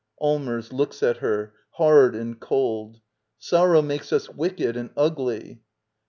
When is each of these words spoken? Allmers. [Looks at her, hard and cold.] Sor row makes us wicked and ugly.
Allmers. 0.19 0.73
[Looks 0.73 1.03
at 1.03 1.17
her, 1.17 1.53
hard 1.73 2.15
and 2.15 2.39
cold.] 2.39 3.01
Sor 3.37 3.69
row 3.69 3.81
makes 3.83 4.11
us 4.11 4.29
wicked 4.31 4.75
and 4.75 4.89
ugly. 4.97 5.61